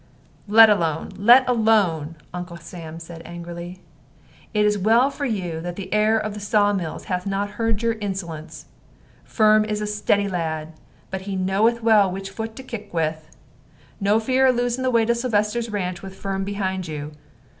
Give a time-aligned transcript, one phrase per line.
[0.47, 3.83] "Let alone, let alone," Uncle Sam said, angrily.
[4.51, 7.83] "It is well for you that the 'heir of the saw mills' hath not heard
[7.83, 8.65] your insolence.
[9.23, 10.73] Firm is a steady lad;
[11.11, 13.29] but he knoweth well which foot to kick with.
[13.99, 17.11] No fear of losing the way to Sylvester's ranch with Firm behind you.